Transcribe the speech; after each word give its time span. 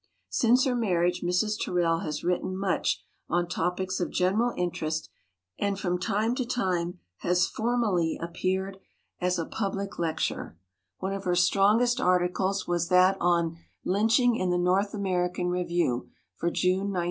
Since 0.29 0.63
her 0.65 0.73
marriage 0.73 1.21
Mrs. 1.21 1.59
Terrell 1.61 1.99
has 1.99 2.23
writ 2.23 2.41
ten 2.41 2.57
much 2.57 3.03
on 3.29 3.47
topics 3.47 3.99
of 3.99 4.09
general 4.09 4.51
interest 4.57 5.11
and 5.59 5.79
from 5.79 5.99
time 5.99 6.33
to 6.37 6.43
time 6.43 6.97
has 7.17 7.45
formally 7.45 8.17
appeared 8.19 8.79
as 9.19 9.37
88 9.37 9.37
WOMEN 9.37 9.47
OF 9.49 9.53
ACHIEVEMENT 9.53 9.53
a 9.53 9.55
public 9.55 9.99
lecturer. 9.99 10.57
One 10.97 11.13
of 11.13 11.25
her 11.25 11.35
strongest 11.35 12.01
arti 12.01 12.29
cles 12.33 12.67
was 12.67 12.87
that 12.89 13.15
on 13.19 13.57
Lynching 13.85 14.37
in 14.37 14.49
the 14.49 14.57
North 14.57 14.95
American 14.95 15.49
Review 15.49 16.09
for 16.35 16.49
June, 16.49 16.89
1904. 16.91 16.99